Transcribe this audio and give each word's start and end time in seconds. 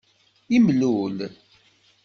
Imlul. 0.55 1.17